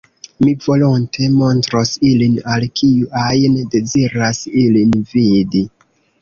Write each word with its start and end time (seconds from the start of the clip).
Mi 0.43 0.51
volonte 0.67 1.27
montros 1.33 1.91
ilin 2.11 2.39
al 2.55 2.65
kiu 2.81 3.11
ajn 3.25 3.59
deziras 3.77 4.41
ilin 4.63 4.97
vidi. 5.13 5.63